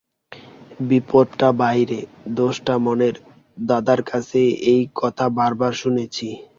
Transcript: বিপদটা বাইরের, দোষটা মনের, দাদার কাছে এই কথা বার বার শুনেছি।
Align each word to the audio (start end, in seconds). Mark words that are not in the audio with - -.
বিপদটা 0.89 1.49
বাইরের, 1.59 2.05
দোষটা 2.29 2.75
মনের, 2.77 3.15
দাদার 3.61 4.01
কাছে 4.03 4.39
এই 4.71 4.81
কথা 4.95 5.25
বার 5.37 5.51
বার 5.59 5.73
শুনেছি। 5.81 6.27